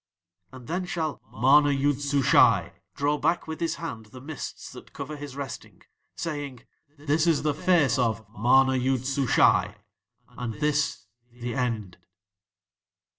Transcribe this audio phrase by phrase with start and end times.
[0.51, 5.15] "'And then shall MANA YOOD SUSHAI draw back with his hand the mists that cover
[5.15, 5.83] his resting,
[6.15, 6.63] saying:
[6.97, 9.75] "This is the Face of MANA YOOD SUSHAI
[10.29, 11.97] and this THE END."'"